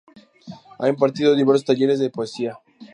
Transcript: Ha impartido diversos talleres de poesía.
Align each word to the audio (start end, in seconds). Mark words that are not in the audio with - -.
Ha 0.79 0.89
impartido 0.89 1.35
diversos 1.35 1.63
talleres 1.65 1.99
de 1.99 2.09
poesía. 2.09 2.57